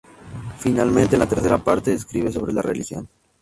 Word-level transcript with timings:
Finalmente, 0.57 1.13
en 1.15 1.19
la 1.19 1.29
tercera 1.29 1.59
parte, 1.59 1.93
escribe 1.93 2.31
sobre 2.31 2.53
la 2.53 2.63
religión. 2.63 3.07